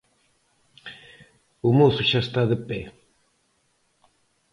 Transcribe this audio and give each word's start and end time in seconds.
O 1.67 1.69
mozo 1.79 2.01
xa 2.09 2.19
está 2.25 2.41
de 2.51 2.57
pé. 2.67 2.81